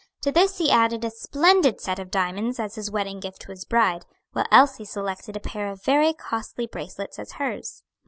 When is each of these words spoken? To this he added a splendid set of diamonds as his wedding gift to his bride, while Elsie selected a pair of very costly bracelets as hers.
To 0.23 0.31
this 0.31 0.57
he 0.57 0.71
added 0.71 1.05
a 1.05 1.11
splendid 1.11 1.79
set 1.79 1.99
of 1.99 2.09
diamonds 2.09 2.59
as 2.59 2.73
his 2.73 2.89
wedding 2.89 3.19
gift 3.19 3.39
to 3.43 3.51
his 3.51 3.65
bride, 3.65 4.03
while 4.31 4.47
Elsie 4.51 4.83
selected 4.83 5.35
a 5.37 5.39
pair 5.39 5.67
of 5.67 5.83
very 5.83 6.11
costly 6.11 6.65
bracelets 6.65 7.19
as 7.19 7.33
hers. 7.33 7.83